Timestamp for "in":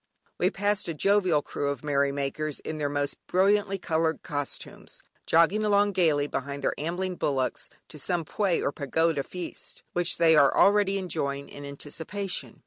2.61-2.79, 11.49-11.63